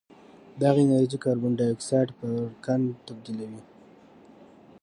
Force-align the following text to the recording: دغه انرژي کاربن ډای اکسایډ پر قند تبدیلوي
دغه 0.61 0.79
انرژي 0.83 1.17
کاربن 1.23 1.51
ډای 1.59 1.71
اکسایډ 1.73 2.09
پر 2.17 2.31
قند 2.65 2.85
تبدیلوي 3.07 3.61